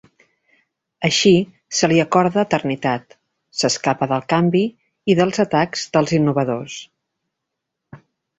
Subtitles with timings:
[1.09, 1.33] Així,
[1.79, 3.13] se li acorda eternitat;
[3.59, 4.63] s'escapa del canvi
[5.13, 6.81] i dels atacs dels innovadors.